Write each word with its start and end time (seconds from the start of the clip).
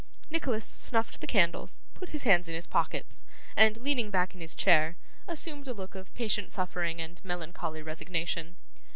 Nicholas 0.31 0.65
snuffed 0.65 1.21
the 1.21 1.27
candles, 1.27 1.83
put 1.93 2.09
his 2.09 2.23
hands 2.23 2.49
in 2.49 2.55
his 2.55 2.65
pockets, 2.65 3.23
and, 3.55 3.77
leaning 3.77 4.09
back 4.09 4.33
in 4.33 4.41
his 4.41 4.55
chair, 4.55 4.95
assumed 5.27 5.67
a 5.67 5.75
look 5.75 5.93
of 5.93 6.11
patient 6.15 6.51
suffering 6.51 6.99
and 6.99 7.21
melancholy 7.23 7.83
resignation. 7.83 8.55